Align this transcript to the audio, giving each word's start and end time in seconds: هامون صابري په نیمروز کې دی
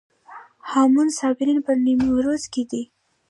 هامون 0.71 1.07
صابري 1.19 1.53
په 1.65 1.71
نیمروز 1.85 2.43
کې 2.53 2.63
دی 2.71 2.83